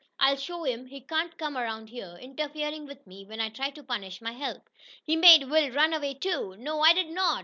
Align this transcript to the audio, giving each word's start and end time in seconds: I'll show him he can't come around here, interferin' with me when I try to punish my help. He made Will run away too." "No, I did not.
I'll 0.19 0.35
show 0.35 0.63
him 0.63 0.87
he 0.87 0.99
can't 0.99 1.37
come 1.37 1.55
around 1.55 1.89
here, 1.89 2.17
interferin' 2.19 2.87
with 2.87 3.05
me 3.05 3.23
when 3.23 3.39
I 3.39 3.49
try 3.49 3.69
to 3.69 3.83
punish 3.83 4.19
my 4.19 4.31
help. 4.31 4.67
He 5.03 5.15
made 5.15 5.43
Will 5.47 5.69
run 5.69 5.93
away 5.93 6.15
too." 6.15 6.55
"No, 6.57 6.79
I 6.81 6.91
did 6.93 7.09
not. 7.09 7.39